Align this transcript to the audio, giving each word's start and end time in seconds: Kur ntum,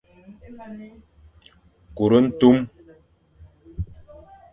Kur 1.95 2.11
ntum, 2.23 2.57